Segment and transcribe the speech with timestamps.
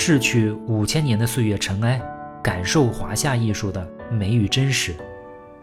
[0.00, 2.00] 逝去五千年的岁月尘埃，
[2.40, 4.94] 感受华夏艺术的美与真实。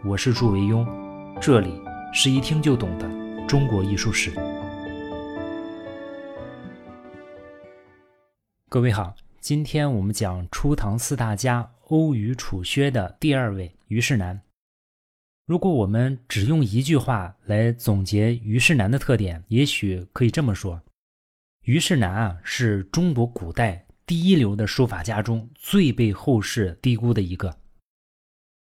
[0.04, 0.86] 我是祝维庸，
[1.40, 1.82] 这里
[2.14, 3.10] 是一听就懂的
[3.48, 4.34] 中国艺术史。
[8.68, 14.42] 各位好，今天我们讲初唐四大家欧虞楚薛的第二位虞世南。
[15.46, 20.82] 如果我们只用一句话来总结虞世南的特点，也许可以这么说：
[21.64, 23.85] 虞世南啊，是中国古代。
[24.08, 27.58] 第一流的书法家中最被后世低估的一个。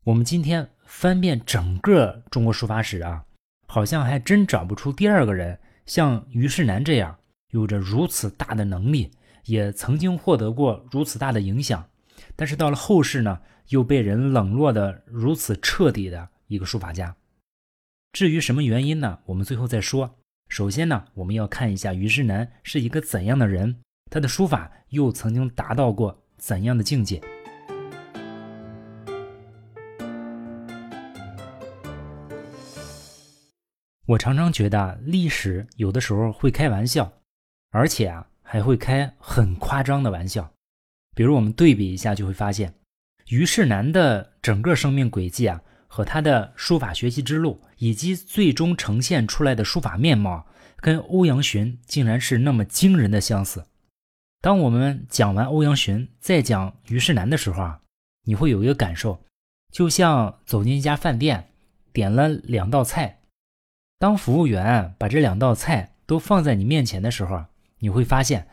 [0.03, 3.23] 我们今天翻遍整个中国书法史啊，
[3.67, 7.19] 好像还真找不出第二个人像虞世南这样
[7.51, 9.11] 有着如此大的能力，
[9.45, 11.87] 也曾经获得过如此大的影响，
[12.35, 17.15] 但是到了后世呢，又被人冷落的如此彻底的一个书法家。
[18.11, 19.19] 至于什么原因呢？
[19.27, 20.17] 我们最后再说。
[20.49, 23.81] 首先呢，我们要看一下虞世南是一个怎样的人。
[24.09, 27.21] 他的书法又曾经达到过怎样的境界？
[34.05, 37.11] 我常常觉得历史有的时候会开玩笑，
[37.71, 40.49] 而且啊还会开很夸张的玩笑。
[41.13, 42.73] 比如我们对比一下，就会发现
[43.25, 50.47] 虞世南的整个生命轨迹啊，和他的书法学习之路，以及最终呈现出来的书法面貌，
[50.77, 53.65] 跟欧阳询竟然是那么惊人的相似。
[54.39, 57.81] 当我们讲完欧阳询，再讲虞世南的时候啊，
[58.23, 59.23] 你会有一个感受，
[59.71, 61.49] 就像走进一家饭店，
[61.91, 63.19] 点了两道菜，
[63.97, 68.47] 当服务员把这两道菜都放在你面前的时候啊，你会发现，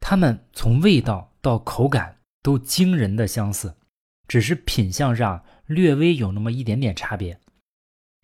[0.00, 3.76] 他们从味道到口感都惊人的相似，
[4.26, 7.38] 只是品相上略微有那么一点点差别。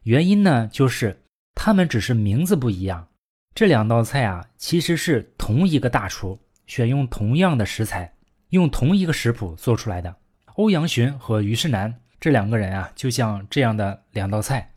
[0.03, 1.23] 原因呢，就是
[1.55, 3.09] 他们只是名字不一样，
[3.55, 6.39] 这两道菜啊，其实是同一个大厨。
[6.71, 8.15] 选用同样的食材，
[8.51, 10.15] 用同一个食谱做出来的。
[10.55, 14.71] 欧阳询和虞世南这两个人啊，就像这样的两道菜，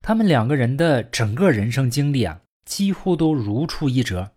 [0.00, 4.30] 他们两个人的整个人生经历啊，几乎都如出一辙。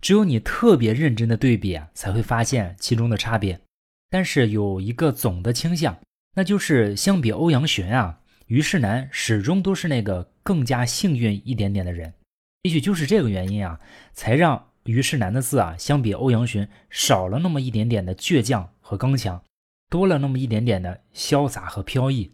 [0.00, 3.60] 只有你特别认真的对比啊，才会发现其中的差别。
[4.08, 5.98] 但是有一个总的倾向，
[6.36, 12.14] 那就是相比欧阳询啊，虞世南始终都是那个更加幸运一点点的人。
[12.62, 13.80] 也许就是这个原因啊，
[14.12, 14.67] 才让。
[14.88, 19.44] 虞世南的字啊，相比欧阳询少了那么一点点的倔强和刚强，
[19.90, 22.32] 多了那么一点点的潇洒和飘逸。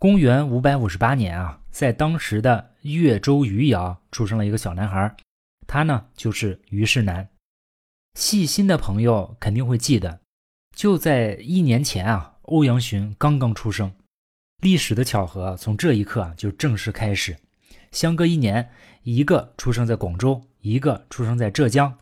[0.00, 5.14] 公元五百五十八年啊，在当时的越州余姚出生了一个小男孩，
[5.68, 7.28] 他呢就是虞世南。
[8.14, 10.18] 细心的朋友肯定会记得，
[10.74, 13.94] 就在一年前啊，欧阳询刚刚出生。
[14.60, 17.36] 历史的巧合从这一刻啊就正式开始，
[17.92, 18.68] 相隔一年，
[19.04, 20.44] 一个出生在广州。
[20.68, 21.96] 一个出生在浙江，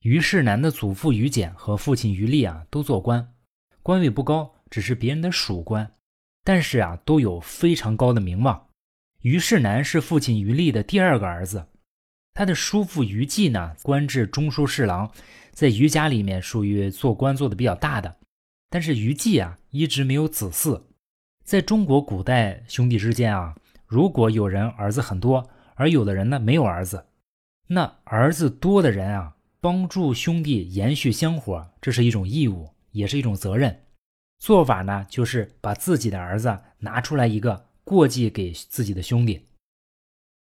[0.00, 3.34] 虞世南的祖父虞简和父亲虞立啊，都做官，
[3.84, 5.92] 官位不高，只是别人的属官，
[6.42, 8.66] 但是啊，都有非常高的名望。
[9.20, 11.68] 虞世南是父亲虞立的第二个儿子，
[12.34, 15.08] 他的叔父虞季呢，官至中书侍郎，
[15.52, 18.16] 在虞家里面属于做官做的比较大的，
[18.68, 20.82] 但是虞季啊，一直没有子嗣。
[21.44, 23.54] 在中国古代，兄弟之间啊，
[23.86, 27.05] 如果有人儿子很多，而有的人呢没有儿子。
[27.68, 33.76] 那儿子多的人啊，帮助兄弟延续香火，这是一种义务，也是一种责任。
[34.38, 39.46] 做法呢，就是把自己的儿子拿出来一个过继给自己的兄弟。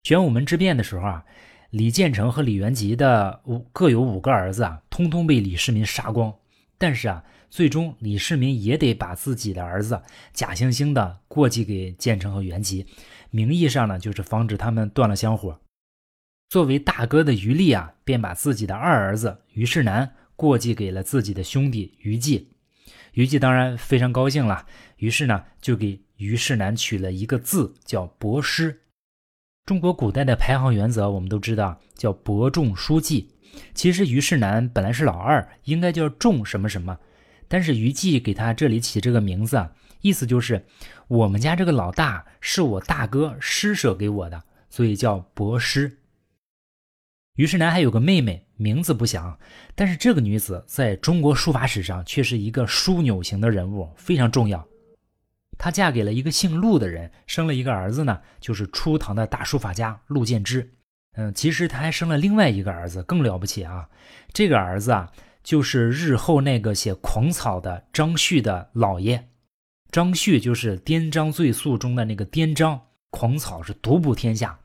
[0.03, 1.25] 玄武门之变的时候啊，
[1.71, 6.35] 李建成和李元吉的五各有五个儿子啊，通通被李世民杀光。
[6.77, 10.03] 但是啊，最终李世民也得把自己的儿子
[10.35, 12.87] 假惺惺的过继给建成和元吉，
[13.31, 15.59] 名义上呢，就是防止他们断了香火。
[16.49, 22.53] 作为大哥的余力啊，便把自己的二儿子于世南过继给了自己的兄弟于季。
[23.15, 24.67] 于季当然非常高兴了，
[24.99, 28.83] 于是呢，就给于世南取了一个字，叫伯师。
[29.65, 33.33] 中国古代的排行原则，我们都知道叫伯仲叔季。
[33.75, 36.99] 其实虞世南本来是老二，应该叫仲什么什么，
[37.49, 39.73] 但是于季给他这里起这个名字啊，
[40.03, 40.65] 意思就是
[41.09, 45.99] 我们家这个老大是我大哥施舍给我的，所以叫伯师。
[47.37, 49.39] 虞世南还有个妹妹，名字不详，
[49.75, 54.67] 但是这个女子在中国书法史上却是一个枢纽型的人物，非常重要。
[55.59, 60.71] 她嫁给了一个姓陆的人，生了一个儿子呢，就是初唐的大书法家陆建之。
[61.17, 63.89] 嗯，其实她还生了另外一个儿子，更了不起啊！
[64.33, 65.13] 这个儿子啊，
[65.43, 69.29] 就是日后那个写《狂草》的张旭的姥爷。
[69.91, 72.77] 张旭就是《颠章醉素》中的那个颠章，
[73.11, 74.59] 《狂草》是独步天下。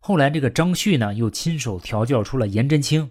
[0.00, 3.10] 后来，这个张旭呢，又亲手调教出了颜真卿。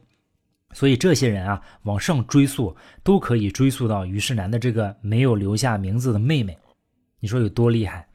[0.74, 6.58] 所以这些人啊，往上追溯都可以追溯到于世南的这个没有留下名字的妹妹。
[7.20, 8.08] 你说有多厉害？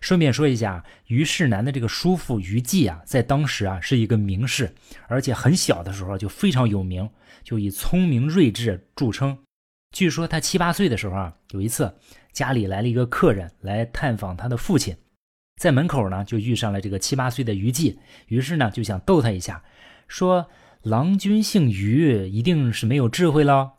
[0.00, 4.74] 顺便说一下，于世南的这个叔父于季啊，在当时啊是一个名士，
[5.06, 7.08] 而且很小的时候就非常有名，
[7.42, 9.36] 就以聪明睿智著称。
[9.92, 11.94] 据说他七八岁的时候啊，有一次
[12.32, 14.96] 家里来了一个客人来探访他的父亲，
[15.58, 19.62] 在门口呢就遇上了这个七八岁的于季，于是呢就想逗他一下，
[20.06, 20.48] 说
[20.82, 23.72] ：“郎君姓于，一定是没有智慧喽。”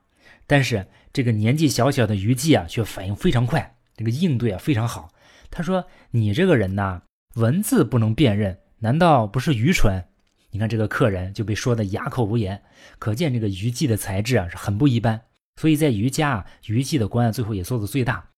[0.46, 5.10] 但是这个年纪小小的于季啊，却反应非常快，这个应对啊非常好。
[5.50, 7.02] 他说：“你这个人呐，
[7.36, 10.04] 文字不能辨认，难道不是愚蠢？”
[10.52, 12.64] 你看这个客人就被说的哑口无言，
[12.98, 15.22] 可见这个于季的才智啊是很不一般。
[15.62, 18.29] 所以在于家啊，于季的官最后也做的最大。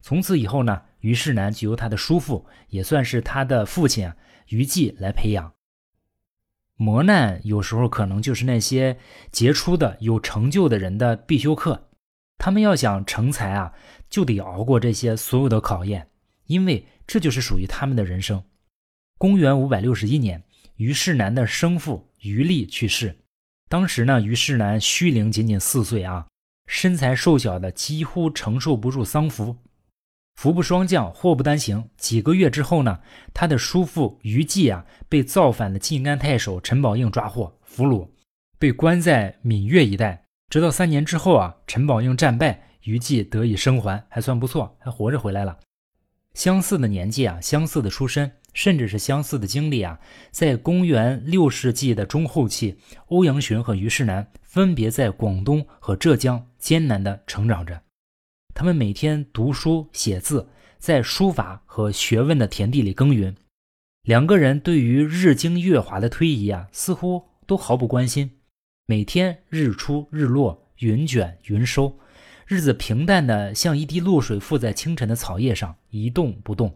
[0.00, 4.16] 从此以后呢，于世南就由他的叔父，也算是他的父亲啊，
[4.48, 5.52] 于季来培养。
[6.76, 8.98] 磨难有时候可能就是那些
[9.30, 11.90] 杰出的、有成就的人的必修课。
[12.38, 13.74] 他们要想成才啊，
[14.08, 16.08] 就得熬过这些所有的考验。
[16.46, 18.42] 因为这就是属于他们的人生。
[19.18, 20.42] 公元五百六十一年，
[20.76, 23.14] 于世南的生父于立去世。
[23.68, 26.26] 当时呢，于世南虚龄仅仅四岁啊，
[26.66, 29.54] 身材瘦小的几乎承受不住丧服。
[30.34, 31.90] 福不双降，祸不单行。
[31.98, 33.00] 几个月之后呢，
[33.34, 38.08] 他的叔父于季啊，被造反的晋安太守陈宝应抓获俘虏，
[38.58, 40.24] 被关在闽越一带。
[40.48, 45.58] 直到三年之后啊，陈宝应战败，于季得以生还，还算不错，还活着回来了。
[46.32, 49.98] 相似的年纪啊，相似的出身，甚至是相似的经历啊，
[50.30, 52.78] 在公元六世纪的中后期，
[53.08, 57.82] 欧阳询和虞世南分别在广东和浙江艰难地成长着。
[58.54, 60.48] 他们每天读书写字，
[60.78, 63.34] 在书法和学问的田地里耕耘。
[64.02, 68.30] 两个人对于日精月华的推移啊，似乎都毫不关心。
[68.86, 71.98] 每天日出日落，云卷云收。
[72.46, 76.74] 日子平淡的像一滴露水，附在清晨的草叶上，一动不动。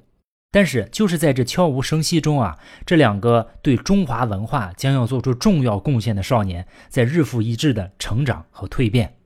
[0.53, 2.57] 但是，就是在这悄无声息中啊，
[2.87, 9.17] 这两个对中华文化将要做出重要贡献的少年，在日复一日的成长和蜕变。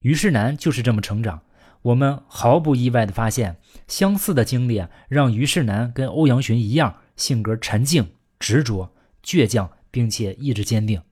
[0.00, 1.40] 于世南就是这么成长。
[1.82, 3.56] 我们毫不意外地发现，
[3.88, 8.94] 相似的经历，让于世南跟欧阳询一样，性格沉静、执着、
[9.24, 11.02] 倔强，并且意志坚定。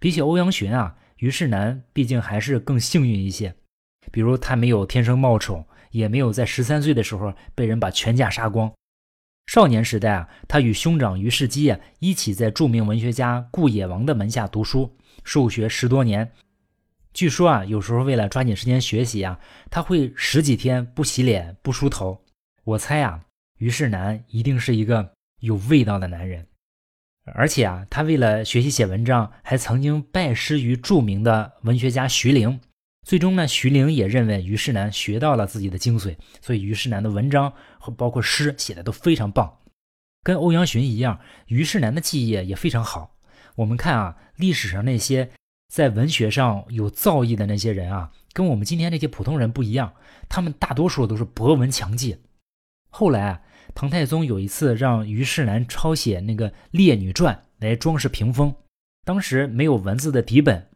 [0.00, 3.54] 比起欧阳询啊，于世南毕竟还是更幸运一些。
[4.10, 8.72] 比如他没有天生冒宠，也没有在十三岁的时候被人把全家杀光。
[9.46, 16.32] 少年时代啊，他与兄长于世基啊一起在著名文学家顾野王的门下读书，受学十多年。
[17.12, 19.38] 据说啊，有时候为了抓紧时间学习啊，
[19.70, 22.22] 他会十几天不洗脸、不梳头。
[22.64, 23.20] 我猜啊，
[23.58, 26.46] 于世南一定是一个有味道的男人。
[27.34, 32.60] 而且啊，他为了学习写文章，还曾经拜师于著名的文学家徐陵。
[33.06, 39.58] 最终呢，徐陵也认为于世南学到了自己的精髓，所以于世南的文章和包括诗写的都非常棒。
[40.22, 43.16] 跟欧阳询一样，于世南的记忆也非常好。
[43.56, 45.30] 我们看啊，历史上那些
[45.70, 49.92] 在文学上有造诣的那些人啊，跟我们今天这些普通人不一样，
[50.28, 52.16] 他们大多数都是博闻强记。
[52.90, 57.34] 后来啊，唐太宗有一次让虞世南抄写那个《列女传》
[57.64, 58.52] 来装饰屏风，
[59.04, 60.66] 当时没有文字的底本。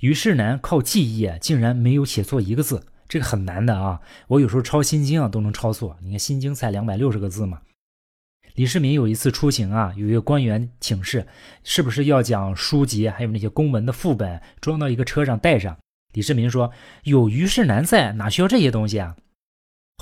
[0.00, 4.00] 于世南靠记忆啊，竟然没有写错一个字，这个很难的啊！
[4.28, 5.98] 我有时候抄《心经》啊，都能抄错。
[6.00, 7.60] 你看《心经》才两百六十个字嘛。
[8.54, 11.26] 李世民有一次出行啊，有一个官员请示，
[11.62, 15.78] 是不是要将书籍还有那些公文的副本装到一个车上带上？
[16.12, 16.72] 李世民说
[17.04, 19.16] ：“有虞世南在，哪需要这些东西啊？”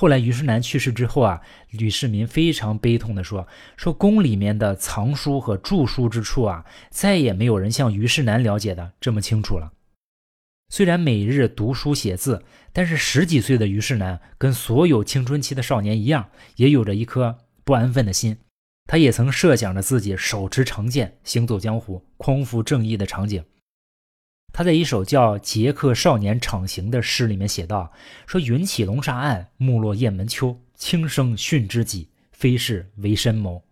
[0.01, 9.73] 后来虞世南去世之后啊，李世民非常悲痛地说：“说宫里面的藏书和著书之处啊，再也没有人像虞世南了解的这么清楚了。”
[10.71, 18.35] 虽然每日读书写字，但是十几岁的虞世南跟所有青春期的少年一样，也有着一颗不安分的心。
[18.87, 23.45] 他也曾设想着自己手持长剑行走江湖、匡扶正义的场景。
[24.55, 27.93] 他在一首叫《捷克少年场行》的诗里面写道
[28.27, 30.59] ：“说云起龙沙岸，木落雁门秋。
[30.77, 33.63] 轻声训知己，非是为深谋。”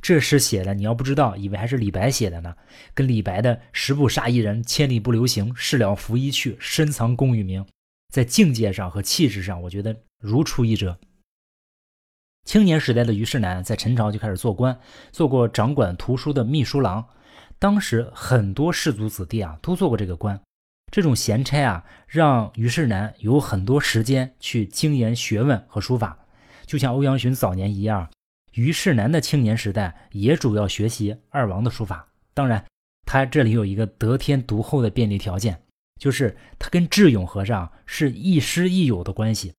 [0.00, 2.56] 这诗写的，你要不知道，以为还是李白写的呢。
[2.94, 7.62] 跟李白的“十步杀一人，千里不留行，事了拂衣去，深藏功与名”
[8.08, 10.98] 在境界上和气质上，我觉得如出一辙。
[12.44, 14.78] 青年时代的于世南在陈朝就开始做官，
[15.12, 17.04] 做过掌管图书的秘书郎。
[17.58, 20.40] 当时很多士族子弟啊都做过这个官，
[20.90, 26.18] 这种闲差啊，让于世南有很多时间去精研学问和书法，
[26.66, 28.10] 就像欧阳询早年一样。
[28.54, 32.62] 于世南的青年时代也主要学习二王的书法，当然，
[33.06, 35.62] 他这里有一个得天独厚的便利条件，
[36.00, 39.54] 就是他跟智勇和尚是亦师亦友的关系，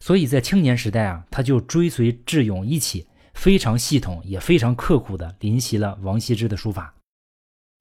[0.00, 6.94] 所以在青年时代啊，他就追随智勇一起，非常系统也非常刻苦的临习了王羲之的书法。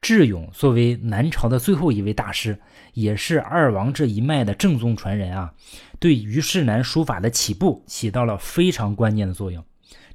[0.01, 2.59] 智勇作为南朝的最后一位大师，
[2.93, 5.53] 也是二王这一脉的正宗传人啊，
[5.99, 9.63] 对虞世南书法的起步起到了非常关键的作用。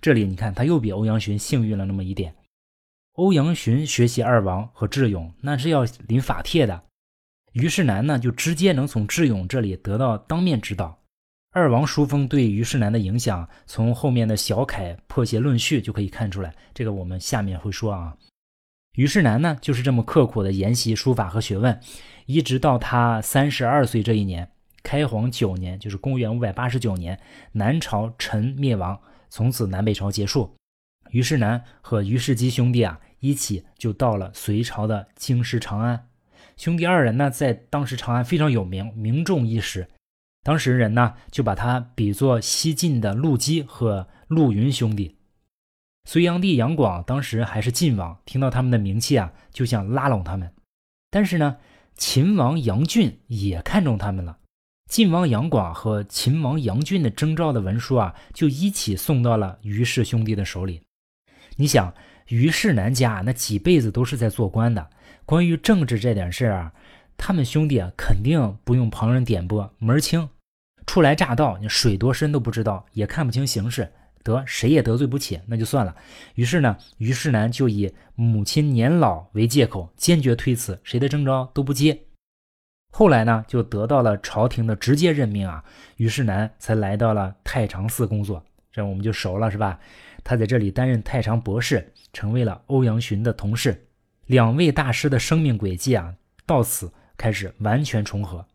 [0.00, 2.34] 这里你看，他又比欧阳询幸运了那么一点。
[3.14, 6.80] 欧阳询学习二王和智勇，那是要临法帖的；
[7.52, 11.01] 虞世南呢，就直接能从智勇这里得到当面指导。
[11.54, 16.54] 二王书风对虞世南的影响，从后面的小楷破鞋论序就可以看出来。
[16.72, 18.16] 这个我们下面会说啊。
[18.94, 21.78] 虞世南呢，就是这么刻苦的研习书法和学问，
[22.24, 24.50] 一直到他三十二岁这一年，
[24.82, 27.20] 开皇九年，就是公元五百八十九年，
[27.52, 30.56] 南朝陈灭亡，从此南北朝结束。
[31.10, 36.08] 虞世南和虞世基兄弟啊，一起就到了隋朝的京师长安。
[36.56, 39.86] 兄弟二人呢，在当时长安非常有名，名重一时。
[40.42, 45.16] 当时人呢，就把他比作西晋的陆机和陆云兄弟。
[46.04, 50.52] 隋炀帝杨广当时还是晋王，听到他们的名气啊，就想拉拢他们。
[51.10, 51.58] 但是呢，
[51.94, 54.38] 秦王杨俊也看中他们了。
[54.90, 60.82] 晋王杨广和秦王杨俊的征召的文书啊，就一起送到了于氏兄弟的手里。
[61.54, 61.94] 你想，
[62.28, 64.90] 于氏南家那几辈子都是在做官的，
[65.24, 66.72] 关于政治这点事儿啊，
[67.24, 70.28] 他们兄弟啊肯定不用旁人点拨，门儿清。
[70.88, 73.88] 初来乍到，你水多深都不知道，也看不清形势。
[74.24, 75.94] 得谁也得罪不起，那就算了。
[76.34, 81.96] 于是呢，于世南就以母亲年老为借口，坚决推辞，谁的征召都不接。
[82.90, 85.62] 后来呢，就得到了朝廷的直接任命啊，
[85.98, 88.44] 于世南才来到了太常寺工作。
[88.72, 89.78] 这我们就熟了，是吧？
[90.24, 93.86] 他在这里担任太常博士，成为了欧阳询的同事。
[94.26, 96.12] 两位大师的生命轨迹啊，
[96.44, 98.46] 到此开始完全重合。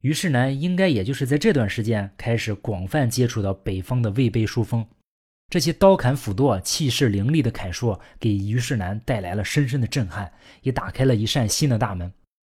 [0.00, 4.84] 于世南应该也就是在这段时间开始广泛接触到北方的魏碑书风，
[5.48, 12.12] 这些刀砍斧剁、气势凌厉的楷书给于世南带来了深深的震撼，也打开了一扇新的大门。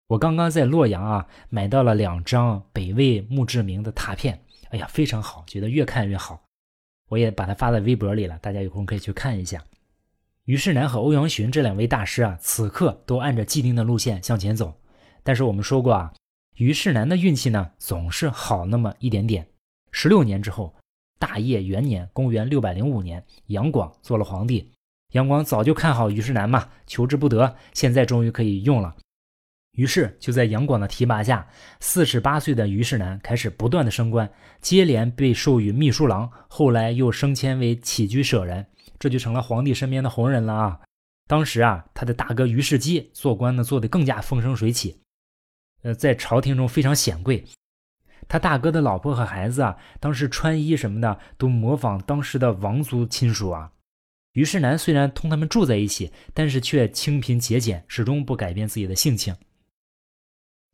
[0.08, 6.44] 我刚刚在洛阳啊买到了两张北魏墓志铭的拓片，哎呀，非常好，觉得越看越好。
[7.08, 9.64] 我也把它发在微博里了，大家有空可以去看一下。
[10.44, 14.76] 于世南和欧阳询这两位大师啊，此刻都按着既定的路线向前走，
[15.22, 16.12] 但是我们说过啊。
[16.56, 19.46] 于世南的运气呢，总是好那么一点点。
[19.90, 20.74] 十六年之后，
[21.18, 24.70] 大业元年（公元六百零五年），杨广做了皇帝。
[25.12, 28.94] 杨广早就看好于世南嘛，求之不得，现在终于可以用了。
[29.72, 31.48] 于是就在杨广的提拔下，
[31.80, 38.66] 四十八岁的于世南开始不断的升官，接连被授予秘书郎，后来又升迁为起居舍人，
[38.98, 40.80] 这就成了皇帝身边的红人了啊。
[41.26, 45.01] 当时啊，他的大哥于世基做官呢，做得更加风生水起。
[45.82, 47.44] 呃，在朝廷中非常显贵，
[48.28, 53.72] 他大哥的老婆和孩子啊，当时穿衣什么的都模仿当时的王族亲属啊。
[54.32, 59.36] 于世南虽然同他们住在一起，但是却清贫节俭，始终不改变自己的性情。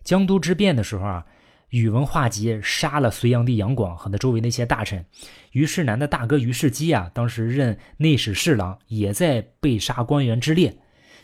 [0.05, 1.27] 江都之变的时候啊，
[1.71, 5.05] 宇文化及杀了隋炀帝杨广和他周围那些大臣，
[5.53, 10.79] 于世南的大哥于世基啊，当时任内史侍郎，也在被杀官员之列。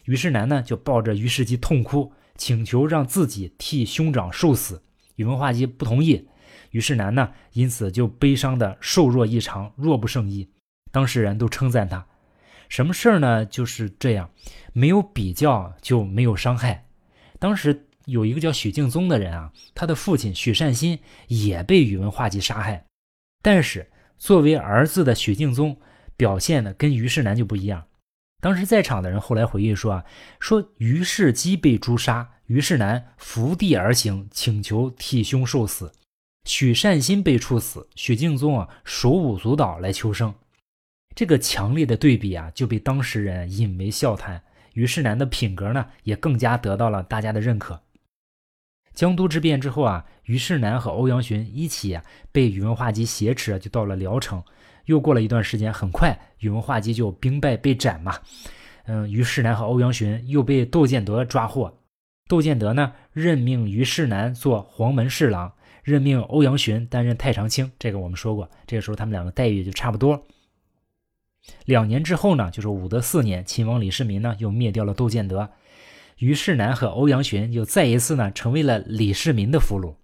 [0.06, 2.12] 于世南呢，就抱着于世基痛哭。
[2.36, 4.82] 请求让自己替兄长受死，
[5.16, 6.28] 宇文化及不同意。
[6.70, 10.50] 于世南呢，因此就悲伤的瘦弱异常，弱不胜衣。
[10.90, 12.06] 当事人都称赞他，
[12.68, 13.46] 什么事儿呢？
[13.46, 14.30] 就是这样，
[14.72, 16.86] 没有比较就没有伤害。
[17.38, 20.98] 当时有一个叫许敬宗的人啊，他的父亲许善心
[21.28, 22.84] 也被宇文化及杀害，
[23.40, 23.88] 但是
[24.18, 25.76] 作为儿子的许敬宗
[26.16, 27.84] 表现的跟于世南就不一样。
[28.44, 30.04] 当时在场的人后来回忆说啊，
[30.38, 35.86] 说于世基被诛杀，于世南伏地而行，请求替兄受死；
[36.44, 40.34] 许善心被处死，许敬宗啊手舞足蹈来求生。
[41.14, 44.42] 这个强烈的对比啊，就被当时人引为笑谈。
[44.74, 47.80] 于世南的品格呢，也更加得到了大家的认可。
[48.92, 54.44] 江都之变之后啊，于世南和欧阳询一起啊被宇文化及挟持，就到了聊城。
[54.86, 58.18] 又过了一段时间，很快宇文化及就兵败被斩嘛。
[58.86, 61.78] 嗯，于世南和欧阳询又被窦建德抓获。
[62.28, 67.72] 窦建德呢，任命于世南做黄门侍郎，任命欧阳询担任太常卿。
[67.78, 70.26] 这个我们说过，这个时候他们两个待遇就差不多。
[71.64, 75.50] 两年之后呢，就是武德四年，秦王李世民呢又灭掉了窦建德，
[76.18, 79.94] 于世南和欧阳询又再一次呢成为了李世民的俘虏。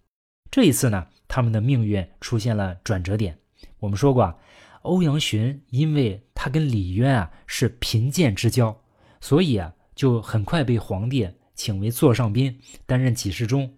[0.51, 3.37] 这一次呢，他们的命运出现了转折点。
[3.79, 4.37] 我们说过啊。
[4.83, 8.83] 欧阳询因为他跟李渊啊是贫贱之交，
[9.21, 13.75] 所以啊就很快被皇帝请为座上宾，担任给事中。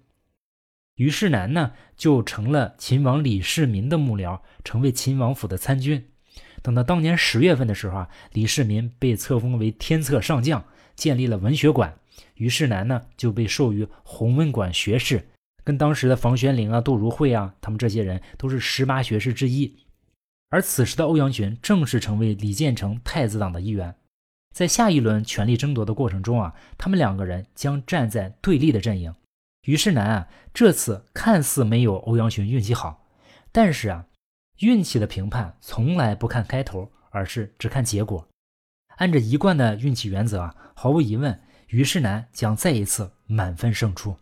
[0.96, 6.04] 于世南呢，就成了秦王李世民的幕僚，成为秦王府的参军。
[6.62, 11.98] 等到当年十月份的时候啊，李世民被册封为天策上将，建立了文学馆。
[12.34, 15.26] 于世南呢，就被授予弘文馆学士，
[15.64, 19.74] 跟当时的房玄龄啊、杜如晦啊，他们这些人都是十八学士之一。
[20.52, 23.96] 而此时的欧阳询正式成为李建成太子党的一员，
[24.54, 29.14] 在下一轮权力争夺的过程中啊，他们两个人将站在对立的阵营。
[29.62, 33.06] 于世南啊，这次看似没有欧阳询运气好，
[33.50, 34.04] 但是啊，
[34.58, 38.28] 运气的评判从来不看开头，而是只看结果。
[38.98, 44.14] 按照一贯的运气原则啊，毫无疑问，于世南将再一次满分胜出。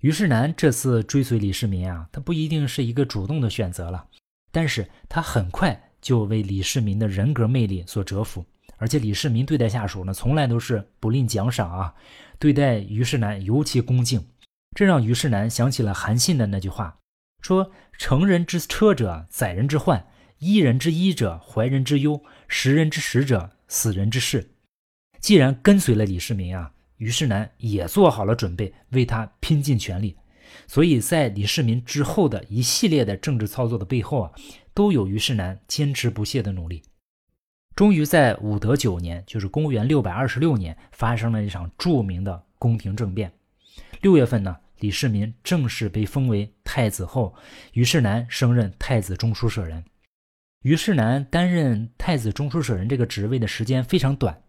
[0.00, 4.08] 于世南这次追随李世民啊，他不一定是一个主动的选择了。
[4.56, 8.42] 但是他很快就为李世民的人格魅力所折服，
[8.78, 11.94] 而且李世民对待下属呢，从来都是不吝奖赏啊，
[12.38, 14.26] 对待于世南尤其恭敬，
[14.74, 17.00] 这让于世南想起了韩信的那句话，
[17.42, 20.06] 说：“乘人之车者，载人之患；
[20.38, 24.52] 依人之衣者，怀人之忧；食人之食者，死人之事。”
[25.20, 30.16] 既然跟随了李世民啊，于世南也做好了准备，为他拼尽全力。
[30.66, 34.32] 所以在李世民之后的一系列的政治操作的背后啊，
[34.74, 36.82] 都有于世南坚持不懈的努力。
[37.74, 43.30] 终于在武德九年，就是公元六百二十六年，发生了一场著名的宫廷政变。
[44.00, 47.34] 六月份呢，李世民正式被封为太子后，
[47.72, 49.84] 于世南升任太子中书舍人。
[50.62, 54.42] 于世南担任太子中书舍人这个职位的时间非常短，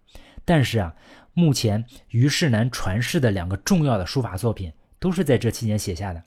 [0.45, 0.95] 但是啊，
[1.33, 4.71] 目前于世南传世的两个重要的书法作品。
[4.99, 6.23] 都是在这期间写下的。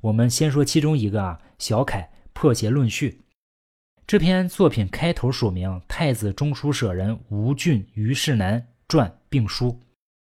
[0.00, 3.10] 我们先说其中一个啊，《小楷破邪论序》
[4.06, 9.80] 这篇作品开头署名“太子中书舍人吴郡于世南传并书”。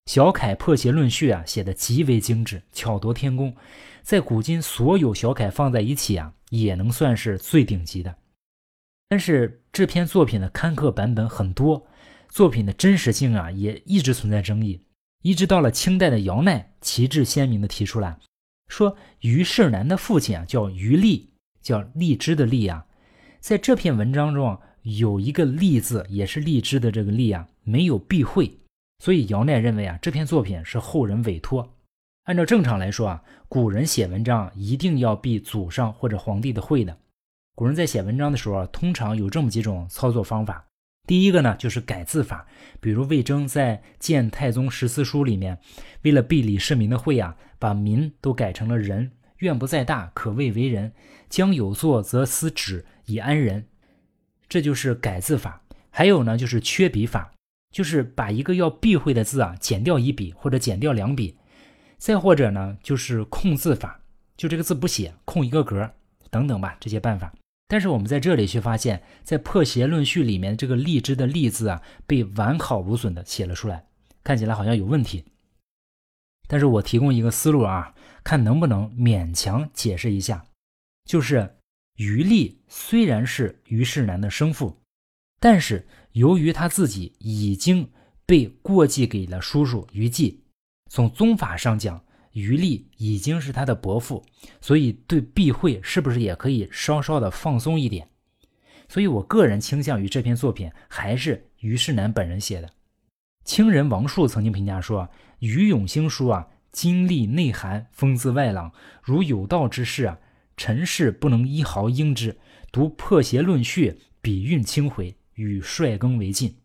[0.12, 3.55] 《小楷破邪论序》啊，写的极为精致，巧夺天工，
[4.03, 8.14] 在古今所有小楷放在一起啊，也能算是最顶级的。
[9.09, 11.87] 但是这篇作品的刊刻版本很多，
[12.29, 14.85] 作品的真实性啊，也一直存在争议。
[15.23, 18.19] 一直到了清代的姚鼐，旗帜鲜明地提出来，
[18.69, 21.31] 说于世南的父亲啊叫于荔，
[21.61, 22.85] 叫荔枝的荔啊，
[23.41, 28.59] 在这篇文章中啊有一个荔字，也是荔枝的这个荔啊，没有避讳，
[28.99, 31.77] 所以姚鼐认为啊这篇作品是后人委托。
[32.25, 36.97] 按照正常来说啊，古人写文章一定要避祖上或者皇帝的讳的。
[37.55, 40.67] 古人在写文章的时候啊，通常有这么几种操作方法。
[41.07, 42.47] 第一个呢，就是改字法，
[42.81, 45.59] 比如魏征在《谏太宗十四书》里面，
[46.03, 50.93] 为了避李世民的讳啊，把“民”都改成了“人”，愿不在大，可谓为人；
[51.29, 53.67] 将有作，则思止以安人。
[54.49, 55.62] 这就是改字法。
[55.91, 57.33] 还有呢，就是缺笔法，
[57.73, 61.37] 就是把一个要避讳的字啊，减掉一笔或者减掉两笔。
[61.99, 64.01] 再或者呢，就是空字法，
[64.37, 65.91] 就这个字不写，空一个格，
[66.31, 67.33] 等等吧，这些办法。
[67.73, 73.87] 但是我们在这里却发现，在《破邪论序》里面，这个“荔枝”的“荔”字啊，被完好无损的写了出来，
[74.23, 75.25] 看起来好像有问题。
[76.47, 80.45] 但是我提供一个思路啊，看能不能勉强解释一下，
[81.07, 81.57] 就是
[81.97, 84.77] 于荔虽然是于世南的生父，
[85.41, 87.91] 但是由于他自己已经
[88.27, 90.43] 被过继给了叔叔于季，
[90.91, 92.05] 从宗法上讲。
[92.33, 94.25] 于力已经是他的伯父，
[94.61, 98.09] 所以对避讳是不是也可以稍稍的放松一点？
[98.88, 102.71] 所以我个人倾向于这篇作品还是虞世南本人写的。
[103.45, 105.09] 清人王树曾经评价说
[105.40, 110.18] ：“于永兴书啊，经历内涵，风姿外朗，如有道之士啊，
[110.57, 112.38] 尘世不能一毫应之。
[112.71, 116.57] 读破邪论序，笔韵清回，与帅更为近。”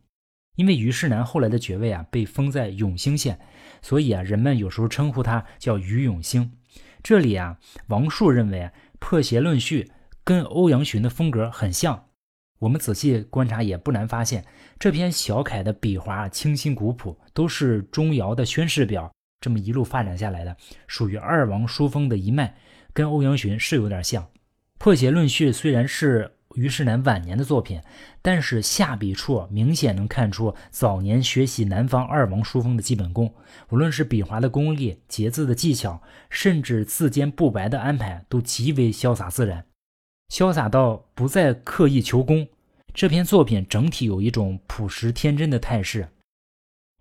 [0.55, 3.39] 因为虞世南后来的爵位啊被封在永兴县，
[3.87, 6.51] 所以啊人们有时候称呼他叫于永兴。
[7.01, 8.59] 这里啊王树认为
[8.99, 9.83] 《破邪论序》
[10.25, 12.07] 跟欧阳询的风格很像。
[12.59, 14.43] 我们仔细观察也不难发现，
[14.77, 22.57] 这篇小楷的笔画清新古朴，都是钟繇的宣示表这么一路发展下来的，属于二王书风的一脉，
[22.91, 24.21] 跟欧阳询是有点像。
[24.77, 26.36] 《破邪论序》虽然是。
[26.57, 27.79] 虞世南晚年的作品，
[28.23, 33.31] 但是下笔处明显能看出早年学习南方二王书风的基本功。
[33.69, 39.65] 无论是笔划的功力、结字的技巧，甚至字间布白的安排，都极为潇洒自然，
[40.33, 42.47] 潇洒到不再刻意求工。
[42.91, 46.09] 这篇作品整体有一种朴实天真的态势。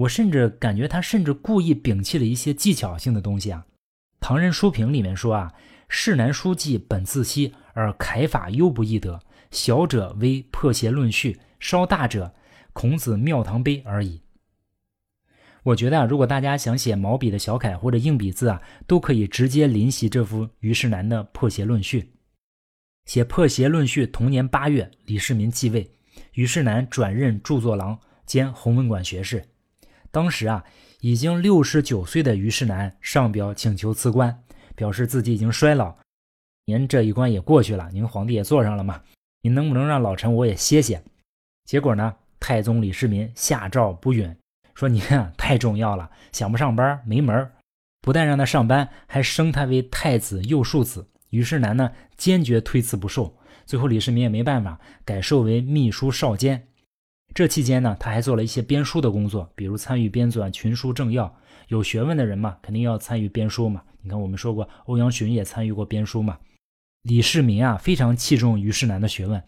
[0.01, 3.65] 我甚至感觉他甚至故意摒弃了一些技巧性的东西啊。
[4.21, 5.55] 唐人书评里面说啊，
[5.89, 9.19] 世南书记本自惜，而楷法优不易得。
[9.57, 12.35] 小者为破邪论序，稍大者
[12.75, 14.21] 孔子庙堂碑而已。
[15.63, 22.03] 我觉得啊，如果大家想写毛笔的小楷或者硬笔字啊，都可以直接临习这幅虞世南的《破邪论序》。
[23.07, 25.91] 写《破邪论序》同年八月，李世民继位，
[26.35, 29.43] 虞世南转任著作郎兼弘文馆学士。
[30.11, 30.63] 当时啊，
[31.01, 34.43] 已经六十九岁的虞世南上表请求辞官，
[34.75, 35.97] 表示自己已经衰老，
[36.67, 39.03] 您这一关也过去了，您皇帝也坐上了嘛，
[39.43, 41.03] 您能不能让老臣我也歇歇？
[41.65, 44.37] 结果呢，太宗李世民下诏不允。
[44.75, 47.51] 说您啊太重要了，想不上班没门
[48.03, 51.09] 不但让他上班，还升他为太子右庶子。
[51.31, 56.69] 虞世南呢坚决推辞不受，最后李世民也没办法，改授为秘书少监。
[57.35, 61.35] 这期间呢，他还做了一些编书的工作，比如参与编纂群书政要。
[61.69, 63.83] 有学问的人嘛，肯定要参与编书嘛。
[64.03, 66.39] 你看，我们说过，欧阳询也参与过编书嘛。
[67.07, 69.41] 李世民啊非常器重虞世南的学问，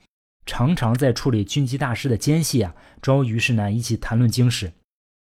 [0.46, 4.72] 常常在处理军机大事的间隙啊，招虞世南一起谈论经史。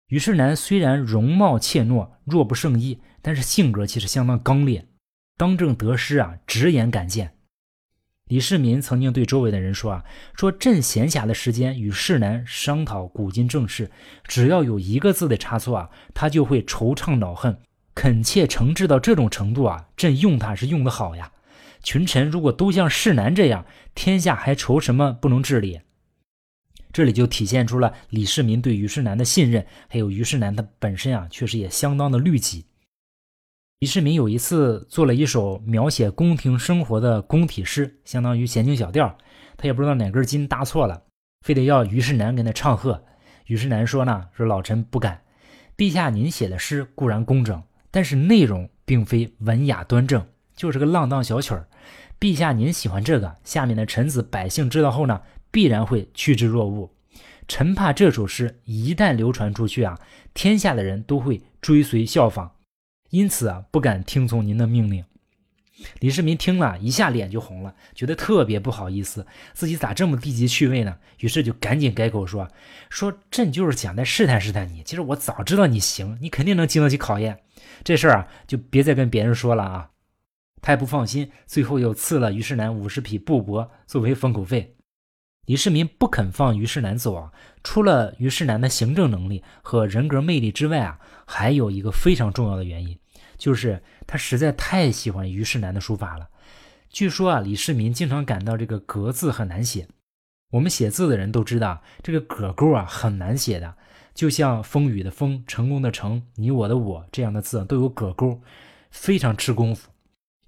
[0.09, 4.89] 虞世南虽然容貌怯懦、弱不胜衣，但是性格其实相当刚烈，
[5.37, 7.33] 当政得失啊，直言敢谏。
[8.27, 13.89] 李世民曾经对周围的人说啊：“说朕闲暇的时间与世南商讨古今政事，
[14.27, 17.57] 只要有一个字的差错啊，他就会惆怅恼恨，
[17.95, 21.31] 恳切诚挚到这种程度啊，朕用他是用得好呀。
[21.87, 25.83] 群臣如果都像世南这样，天下还愁什么不能治理？”
[26.93, 32.65] 这里就体现出了李世民对虞世南的信任，还有虞世南他本身啊，确实也相当的律己。
[33.79, 39.17] 李世民有一次做了一首描写宫廷生活的宫体诗，相当于闲情小调，
[39.57, 41.05] 他也不知道哪根筋搭错了，
[41.43, 43.05] 非得要虞世南跟他唱和。
[43.45, 45.23] 虞世南说呢，说老臣不敢。
[45.77, 51.69] 陛下您写的诗固然工整，但是内容并非文雅端正，就是个浪荡小曲儿。
[52.19, 55.21] 陛下您喜欢这个，下面的臣子百姓知道后呢？
[55.53, 56.91] 必然会趋之若鹜，
[57.47, 59.99] 臣怕这首诗一旦流传出去啊，
[60.35, 62.57] 天下的人都会追随效仿，
[63.11, 65.05] 因此啊，不敢听从您的命令。
[66.01, 70.97] 李世民听了一下脸就红了，觉得特别不好意思，自己咋这么低级趣味呢？
[71.21, 72.49] 于是就赶紧改口说
[72.91, 77.39] ：“说朕就是想再试探试探你，其实我早知道你行，你肯定能经得起考验。
[77.85, 79.91] 这事儿啊，就别再跟别人说了啊。”
[80.61, 84.77] 他也不放心，最后又赐了虞世南五十匹布帛作为封口费。
[85.47, 92.99] 李世民不肯放虞世南走啊，除了虞世南的行政能力和人格魅力之外啊，还有一个非常重要的原因，
[93.39, 96.29] 就是他实在太喜欢虞世南的书法了。
[96.91, 99.87] 据说啊，李世民经常感到这个“格”字很难写。
[100.51, 103.77] 我们写字的人都知道，这个“葛”勾啊很难写的，
[104.15, 108.41] 就像风雨的“风”、成功的“成”、你我的“我”这样的字都有“葛”勾，
[108.91, 109.91] 非常吃功夫。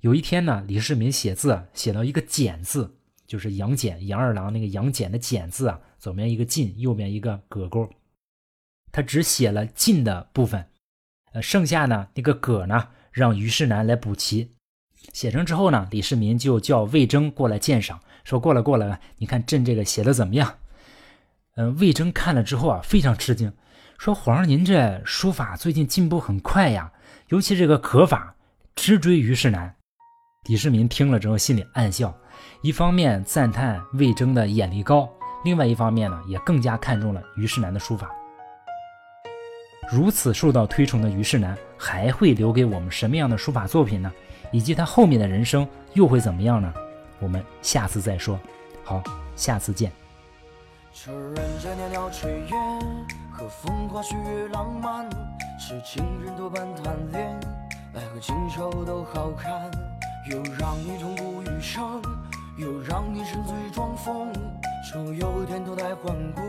[0.01, 2.95] 有一天呢，李世民写字写到一个“简”字。
[3.27, 7.87] 就是杨戬，杨二郎那个杨戬的简字啊，左边一个进，右边一个葛勾，
[8.91, 10.65] 他只写了进的部分，
[11.35, 14.55] 呃，剩下呢那个葛呢，让虞世南来补齐。
[15.13, 20.57] 写成之后呢，李世民就叫魏征过来鉴赏，说过来过来，你看朕这个写的怎么样？
[21.57, 23.53] 嗯，魏征看了之后啊，非常吃惊，
[23.99, 26.91] 说皇上您这书法最近进步很快呀，
[27.29, 28.37] 尤其这个可法
[28.75, 29.75] 直追虞世南。
[30.49, 32.13] 李世民听了之后心里暗笑。
[32.63, 35.09] 一方面赞叹魏征的眼力高，
[35.45, 38.11] 另外一方面呢，也更加看重了虞世南的书法。
[39.93, 44.11] 如此受到推崇的虞世南，还会留给我们什么样的书法作品呢？
[44.51, 46.73] 以及他后面的人生又会怎么样呢？
[47.21, 48.39] 我们下次再说。
[48.83, 49.03] 好，
[49.37, 49.93] 下次见。
[55.61, 57.41] 痴情人多半贪恋，
[57.95, 59.71] 爱恨情仇都好看
[60.31, 62.03] 又让你痛不欲生，
[62.59, 64.31] 又让你沉醉装疯，
[64.85, 66.41] 说有天脱胎换骨，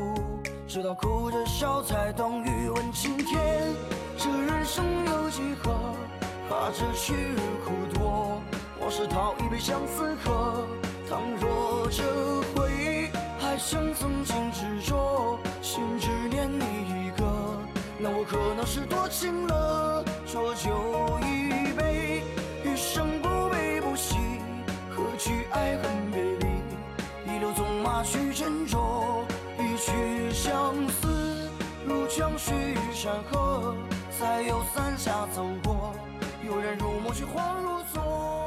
[0.68, 3.74] 直到哭着笑才懂欲问青天。
[4.18, 5.72] 这人生有几何？
[6.50, 8.42] 怕这去日苦多。
[8.82, 10.68] 往事讨一杯相思喝。
[11.10, 12.04] 倘若这
[12.54, 13.08] 回忆
[13.39, 17.24] 还像曾经执着，心只念你一个，
[17.98, 20.04] 那我可能是多情了。
[20.26, 20.70] 浊酒
[21.22, 21.68] 一
[25.19, 28.01] 去爱恨别离，一留纵马？
[28.01, 29.25] 去斟酌，
[29.60, 31.51] 一曲相思，
[31.86, 33.75] 入江水与山河。
[34.17, 35.93] 再有三下走过，
[36.47, 38.38] 悠然入梦，却恍如昨。